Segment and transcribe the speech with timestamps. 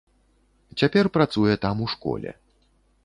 [0.81, 2.29] Цяпер працуе там у школе.